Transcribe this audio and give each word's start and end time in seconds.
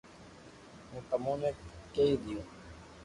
ھون 0.89 1.01
تموني 1.09 1.49
ڪئي 1.93 2.13
ديو 2.23 2.41